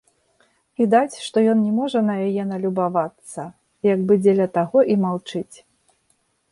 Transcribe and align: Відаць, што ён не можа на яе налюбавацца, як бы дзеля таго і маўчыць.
Відаць, 0.81 1.19
што 1.25 1.37
ён 1.51 1.57
не 1.65 1.73
можа 1.79 1.99
на 2.07 2.15
яе 2.29 2.43
налюбавацца, 2.53 3.41
як 3.93 3.99
бы 4.09 4.13
дзеля 4.25 4.47
таго 4.59 4.79
і 4.95 4.99
маўчыць. 5.05 5.55